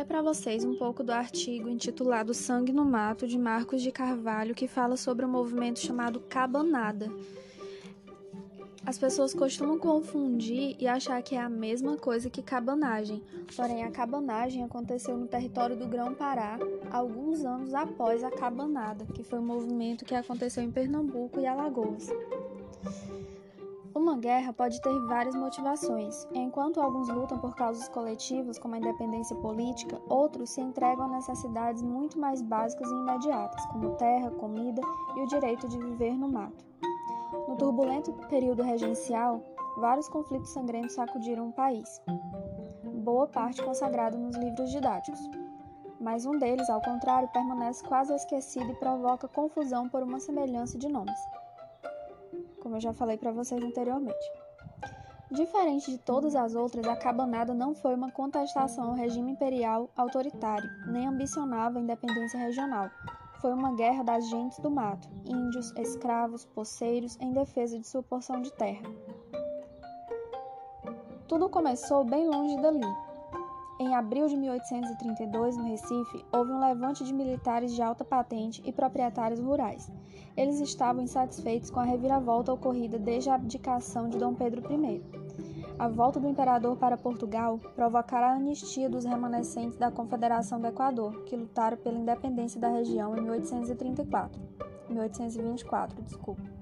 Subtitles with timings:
[0.00, 4.54] ler para vocês um pouco do artigo intitulado Sangue no Mato, de Marcos de Carvalho,
[4.54, 7.12] que fala sobre um movimento chamado Cabanada.
[8.86, 13.22] As pessoas costumam confundir e achar que é a mesma coisa que cabanagem,
[13.54, 16.58] porém a cabanagem aconteceu no território do Grão-Pará
[16.90, 22.08] alguns anos após a cabanada, que foi um movimento que aconteceu em Pernambuco e Alagoas.
[23.92, 26.26] Uma guerra pode ter várias motivações.
[26.32, 31.82] Enquanto alguns lutam por causas coletivas, como a independência política, outros se entregam a necessidades
[31.82, 34.80] muito mais básicas e imediatas, como terra, comida
[35.16, 36.64] e o direito de viver no mato.
[37.48, 39.42] No turbulento período regencial,
[39.76, 42.00] vários conflitos sangrentos sacudiram o país,
[42.84, 45.20] boa parte consagrado nos livros didáticos.
[46.00, 50.88] Mas um deles, ao contrário, permanece quase esquecido e provoca confusão por uma semelhança de
[50.88, 51.18] nomes
[52.70, 54.32] como eu já falei para vocês anteriormente.
[55.32, 60.70] Diferente de todas as outras, a cabanada não foi uma contestação ao regime imperial autoritário,
[60.86, 62.88] nem ambicionava a independência regional.
[63.40, 68.40] Foi uma guerra das gentes do mato, índios, escravos, poceiros, em defesa de sua porção
[68.40, 68.82] de terra.
[71.26, 72.86] Tudo começou bem longe dali,
[73.80, 78.70] em abril de 1832, no Recife, houve um levante de militares de alta patente e
[78.70, 79.90] proprietários rurais.
[80.36, 85.02] Eles estavam insatisfeitos com a reviravolta ocorrida desde a abdicação de Dom Pedro I.
[85.78, 91.24] A volta do imperador para Portugal provocara a anistia dos remanescentes da Confederação do Equador,
[91.24, 94.42] que lutaram pela independência da região em 1834.
[94.90, 96.59] 1824, desculpa.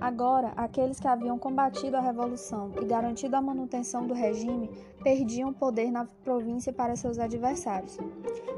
[0.00, 4.68] Agora, aqueles que haviam combatido a revolução e garantido a manutenção do regime
[5.02, 7.98] perdiam poder na província para seus adversários.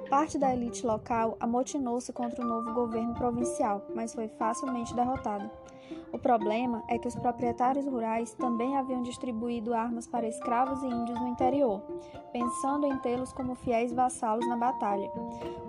[0.09, 5.51] Parte da elite local amotinou-se contra o novo governo provincial, mas foi facilmente derrotada.
[6.15, 11.21] O problema é que os proprietários rurais também haviam distribuído armas para escravos e índios
[11.21, 11.83] no interior,
[12.33, 15.11] pensando em tê-los como fiéis vassalos na batalha.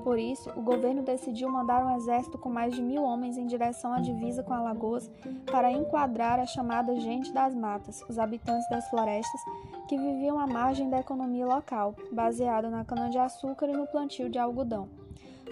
[0.03, 3.92] Por isso, o governo decidiu mandar um exército com mais de mil homens em direção
[3.92, 5.09] à divisa com Alagoas
[5.52, 9.41] para enquadrar a chamada gente das matas, os habitantes das florestas
[9.87, 14.87] que viviam à margem da economia local, baseada na cana-de-açúcar e no plantio de algodão.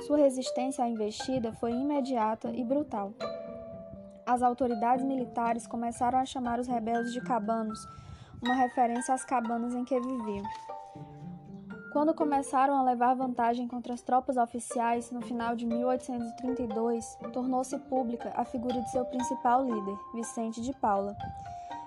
[0.06, 3.12] Sua resistência à investida foi imediata e brutal
[4.25, 7.88] as autoridades militares começaram a chamar os rebeldes de cabanos,
[8.41, 10.44] uma referência às cabanas em que viviam.
[11.94, 18.33] Quando começaram a levar vantagem contra as tropas oficiais, no final de 1832, tornou-se pública
[18.35, 21.16] a figura de seu principal líder, Vicente de Paula.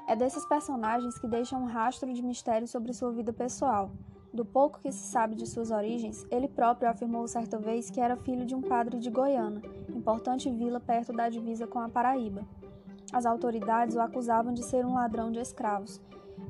[0.07, 3.91] É desses personagens que deixam um rastro de mistério sobre sua vida pessoal.
[4.37, 8.19] Do pouco que se sabe de suas origens, ele próprio afirmou certa vez que era
[8.19, 12.47] filho de um padre de Goiânia, importante vila perto da divisa com a Paraíba.
[13.11, 16.03] As autoridades o acusavam de ser um ladrão de escravos,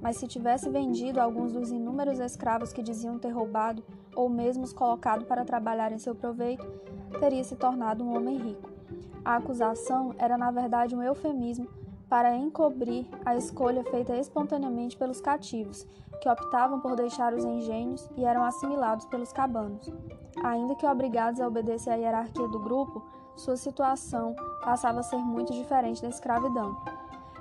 [0.03, 3.85] mas se tivesse vendido alguns dos inúmeros escravos que diziam ter roubado,
[4.17, 6.67] ou mesmo os colocado para trabalhar em seu proveito,
[7.21, 8.69] teria se tornado um homem rico.
[9.25, 11.69] A acusação era, na verdade, um eufemismo
[12.09, 15.87] para encobrir a escolha feita espontaneamente pelos cativos,
[16.21, 19.93] que optavam por deixar os engenhos e eram assimilados pelos cabanos.
[20.43, 23.03] Ainda que obrigados a obedecer à hierarquia do grupo,
[23.35, 26.77] sua situação passava a ser muito diferente da escravidão.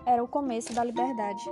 [0.05, 1.43] Era o começo da liberdade.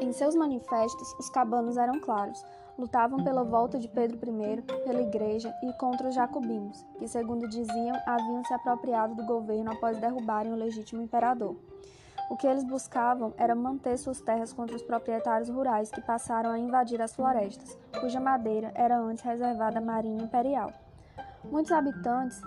[0.00, 2.44] Em seus manifestos, os cabanos eram claros.
[2.78, 7.96] Lutavam pela volta de Pedro I, pela Igreja e contra os jacobinos, que, segundo diziam,
[8.06, 11.56] haviam se apropriado do governo após derrubarem o legítimo imperador.
[12.32, 16.58] O que eles buscavam era manter suas terras contra os proprietários rurais que passaram a
[16.58, 20.72] invadir as florestas, cuja madeira era antes reservada à Marinha Imperial.
[21.44, 22.40] Muitos habitantes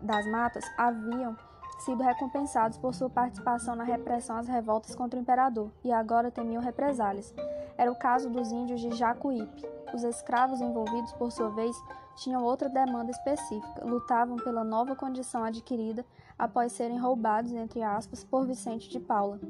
[0.00, 1.36] das matas haviam
[1.80, 6.62] sido recompensados por sua participação na repressão às revoltas contra o imperador e agora temiam
[6.62, 7.34] represálias.
[7.76, 9.66] Era o caso dos índios de Jacuípe.
[9.92, 11.76] Os escravos envolvidos, por sua vez,
[12.14, 16.04] tinham outra demanda específica, lutavam pela nova condição adquirida
[16.38, 19.40] após serem roubados, entre aspas, por Vicente de Paula.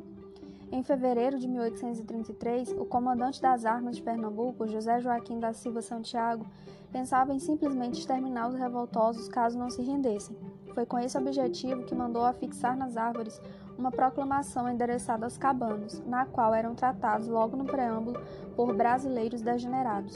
[0.71, 6.45] Em fevereiro de 1833, o comandante das armas de Pernambuco, José Joaquim da Silva Santiago,
[6.91, 10.37] pensava em simplesmente exterminar os revoltosos caso não se rendessem.
[10.75, 13.41] Foi com esse objetivo que mandou afixar nas árvores
[13.79, 18.21] uma proclamação endereçada aos cabanos, na qual eram tratados logo no preâmbulo
[18.57, 20.15] por brasileiros degenerados.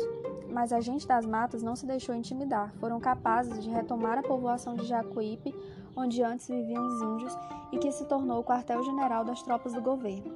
[0.51, 4.75] Mas a gente das matas não se deixou intimidar, foram capazes de retomar a povoação
[4.75, 5.55] de Jacuípe,
[5.97, 7.39] onde antes viviam os índios
[7.73, 10.35] e que se tornou o quartel-general das tropas do governo.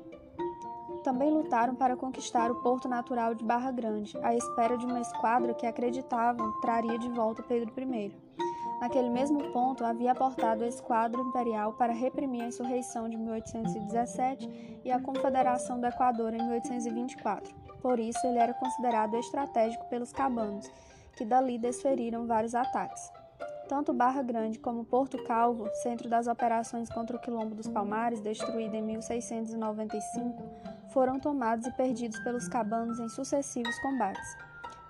[1.03, 5.53] Também lutaram para conquistar o porto natural de Barra Grande, à espera de uma esquadra
[5.53, 8.25] que acreditavam traria de volta Pedro I.
[8.81, 14.91] Naquele mesmo ponto, havia aportado a esquadra imperial para reprimir a insurreição de 1817 e
[14.91, 17.55] a Confederação do Equador em 1824.
[17.81, 20.71] Por isso, ele era considerado estratégico pelos cabanos,
[21.17, 23.12] que dali desferiram vários ataques.
[23.69, 28.75] Tanto Barra Grande como Porto Calvo, centro das operações contra o Quilombo dos Palmares, destruído
[28.75, 30.43] em 1695,
[30.90, 34.37] foram tomados e perdidos pelos cabanos em sucessivos combates.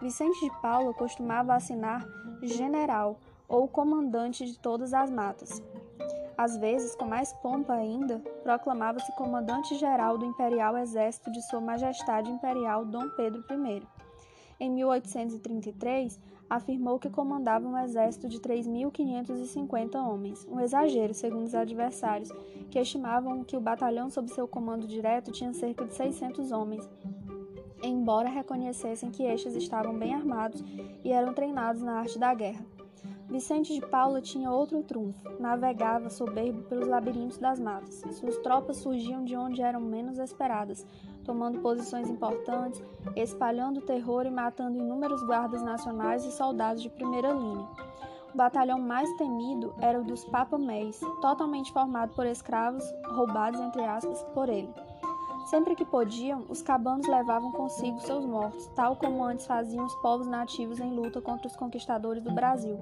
[0.00, 2.04] Vicente de Paula costumava assinar
[2.42, 3.18] general
[3.48, 5.62] ou comandante de todas as matas.
[6.36, 12.84] Às vezes, com mais pompa ainda, proclamava-se comandante-geral do Imperial Exército de Sua Majestade Imperial
[12.84, 13.82] Dom Pedro I.
[14.58, 22.30] Em 1833, afirmou que comandava um exército de 3.550 homens, um exagero, segundo os adversários,
[22.70, 26.88] que estimavam que o batalhão sob seu comando direto tinha cerca de 600 homens,
[27.82, 30.62] embora reconhecessem que estes estavam bem armados
[31.04, 32.64] e eram treinados na arte da guerra.
[33.28, 35.28] Vicente de Paula tinha outro trunfo.
[35.40, 38.04] Navegava soberbo pelos labirintos das matas.
[38.12, 40.86] Suas tropas surgiam de onde eram menos esperadas,
[41.24, 42.82] tomando posições importantes,
[43.16, 47.66] espalhando terror e matando inúmeros guardas nacionais e soldados de primeira linha.
[48.32, 54.22] O batalhão mais temido era o dos Papamés, totalmente formado por escravos roubados entre aspas
[54.34, 54.72] por ele.
[55.46, 60.26] Sempre que podiam, os cabanos levavam consigo seus mortos, tal como antes faziam os povos
[60.26, 62.78] nativos em luta contra os conquistadores do Brasil.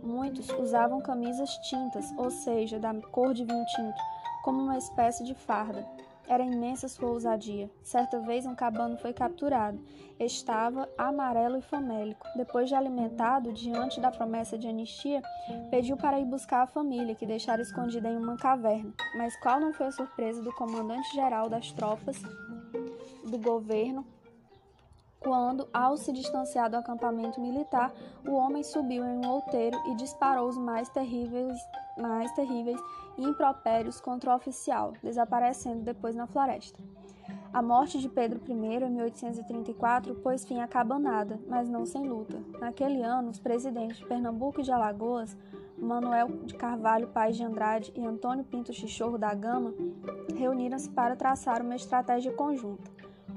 [0.00, 4.00] Muitos usavam camisas tintas, ou seja, da cor de vinho tinto,
[4.44, 5.84] como uma espécie de farda.
[6.26, 7.70] Era imensa sua ousadia.
[7.82, 9.78] Certa vez um cabano foi capturado.
[10.18, 12.26] Estava amarelo e famélico.
[12.36, 15.22] Depois de alimentado, diante da promessa de anistia,
[15.70, 18.92] pediu para ir buscar a família, que deixara escondida em uma caverna.
[19.16, 22.20] Mas qual não foi a surpresa do comandante-geral das tropas
[23.24, 24.06] do governo
[25.24, 27.90] quando, ao se distanciar do acampamento militar,
[28.28, 31.58] o homem subiu em um outeiro e disparou os mais terríveis,
[31.96, 32.78] mais terríveis
[33.16, 36.82] e impropérios contra o oficial, desaparecendo depois na floresta.
[37.52, 42.42] A morte de Pedro I em 1834 pôs fim à cabanada, mas não sem luta.
[42.60, 45.36] Naquele ano, os presidentes de Pernambuco e de Alagoas,
[45.78, 49.72] Manuel de Carvalho Pais de Andrade e Antônio Pinto Chichorro da Gama,
[50.36, 52.90] reuniram-se para traçar uma estratégia conjunta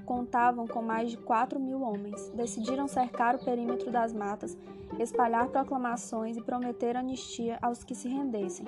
[0.08, 2.30] contavam com mais de 4 mil homens.
[2.30, 4.58] Decidiram cercar o perímetro das matas,
[4.98, 8.66] espalhar proclamações e prometer anistia aos que se rendessem.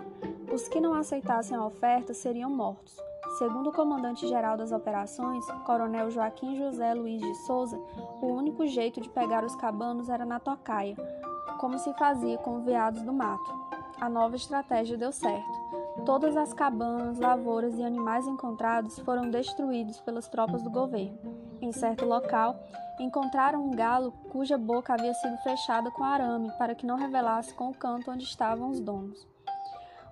[0.52, 2.98] Os que não aceitassem a oferta seriam mortos.
[3.38, 7.80] Segundo o comandante-geral das operações, Coronel Joaquim José Luiz de Souza,
[8.20, 10.98] o único jeito de pegar os cabanos era na tocaia,
[11.60, 13.54] como se fazia com veados do mato.
[14.02, 15.70] A nova estratégia deu certo.
[16.04, 21.20] Todas as cabanas, lavouras e animais encontrados foram destruídos pelas tropas do governo.
[21.62, 22.60] Em certo local,
[23.00, 27.70] encontraram um galo cuja boca havia sido fechada com arame para que não revelasse com
[27.70, 29.28] o canto onde estavam os donos.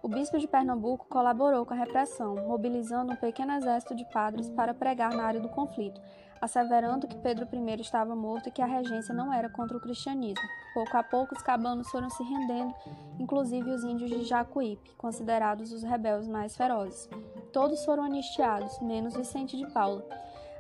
[0.08, 4.74] O bispo de Pernambuco colaborou com a repressão, mobilizando um pequeno exército de padres para
[4.74, 6.00] pregar na área do conflito,
[6.40, 10.48] asseverando que Pedro I estava morto e que a regência não era contra o cristianismo.
[10.74, 12.74] Pouco a pouco, os cabanos foram se rendendo,
[13.20, 17.10] inclusive os índios de Jacuípe, considerados os rebeldes mais ferozes.
[17.52, 20.08] Todos foram anistiados, menos Vicente de Paula.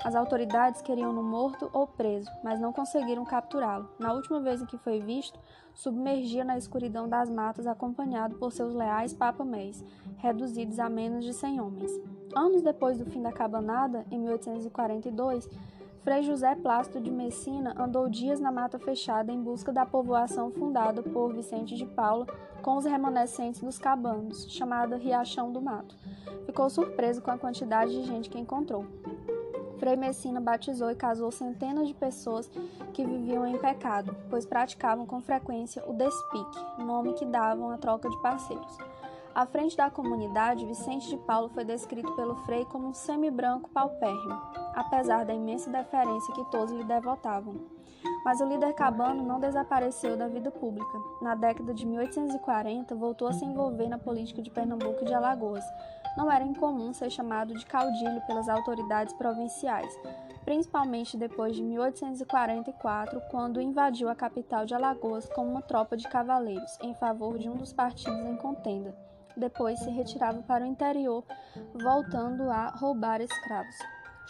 [0.03, 3.89] As autoridades queriam-no morto ou preso, mas não conseguiram capturá-lo.
[3.99, 5.39] Na última vez em que foi visto,
[5.73, 9.83] submergia na escuridão das matas acompanhado por seus leais papamés,
[10.17, 11.91] reduzidos a menos de cem homens.
[12.35, 15.49] Anos depois do fim da cabanada, em 1842,
[16.03, 21.03] Frei José Plácido de Messina andou dias na mata fechada em busca da povoação fundada
[21.03, 22.25] por Vicente de Paula
[22.62, 25.98] com os remanescentes dos cabanos, chamada Riachão do Mato.
[26.45, 28.86] Ficou surpreso com a quantidade de gente que encontrou.
[29.79, 32.50] Frei Messina batizou e casou centenas de pessoas
[32.93, 38.10] que viviam em pecado, pois praticavam com frequência o despique, nome que davam à troca
[38.10, 38.77] de parceiros.
[39.36, 44.41] À frente da comunidade, Vicente de Paulo foi descrito pelo Frei como um semi-branco paupérrimo,
[44.74, 47.55] apesar da imensa deferência que todos lhe devotavam.
[48.25, 50.98] Mas o líder cabano não desapareceu da vida pública.
[51.22, 55.63] Na década de 1840, voltou a se envolver na política de Pernambuco e de Alagoas,
[56.17, 59.95] não era incomum ser chamado de caudilho pelas autoridades provinciais,
[60.43, 66.77] principalmente depois de 1844, quando invadiu a capital de Alagoas com uma tropa de cavaleiros
[66.81, 68.95] em favor de um dos partidos em contenda.
[69.38, 71.24] Depois se retirava para o interior,
[71.75, 73.75] voltando a roubar escravos.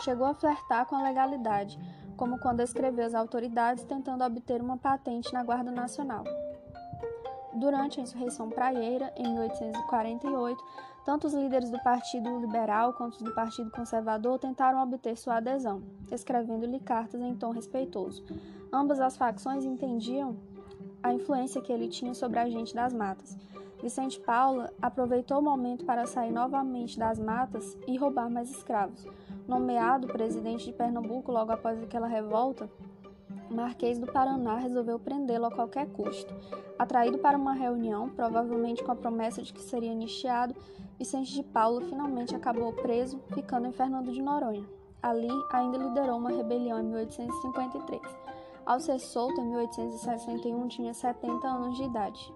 [0.04, 1.80] Chegou a flertar com a legalidade,
[2.18, 6.26] como quando escreveu as autoridades tentando obter uma patente na Guarda Nacional.
[7.54, 10.64] Durante a insurreição praieira, em 1848,
[11.08, 15.82] tanto os líderes do Partido Liberal quanto os do Partido Conservador tentaram obter sua adesão,
[16.12, 18.26] escrevendo-lhe cartas em tom respeitoso.
[18.74, 20.36] Ambas as facções entendiam
[21.02, 23.38] a influência que ele tinha sobre a gente das matas.
[23.82, 29.08] Vicente Paula aproveitou o momento para sair novamente das matas e roubar mais escravos.
[29.48, 32.70] Nomeado presidente de Pernambuco logo após aquela revolta,
[33.50, 36.34] Marquês do Paraná resolveu prendê-lo a qualquer custo.
[36.78, 40.56] Atraído para uma reunião, provavelmente com a promessa de que seria anistiado,
[40.98, 44.66] Vicente de Paulo finalmente acabou preso, ficando em Fernando de Noronha.
[45.02, 48.02] Ali, ainda liderou uma rebelião em 1853.
[48.66, 52.34] Ao ser solto em 1861, tinha 70 anos de idade.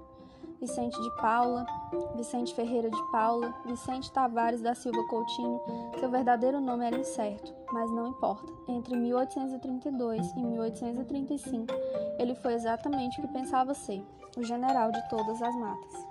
[0.61, 1.65] Vicente de Paula,
[2.15, 5.59] Vicente Ferreira de Paula, Vicente Tavares da Silva Coutinho,
[5.99, 8.53] seu verdadeiro nome era incerto, mas não importa.
[8.67, 11.65] Entre 1832 e 1835,
[12.19, 14.05] ele foi exatamente o que pensava ser,
[14.37, 16.10] o general de todas as matas.